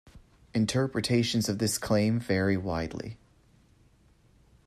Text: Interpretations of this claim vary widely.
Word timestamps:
Interpretations 0.55 1.47
of 1.47 1.59
this 1.59 1.77
claim 1.77 2.19
vary 2.19 2.57
widely. 2.57 3.17